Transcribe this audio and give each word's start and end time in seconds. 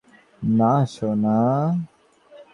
না, 0.41 0.71
সোনা। 0.85 1.39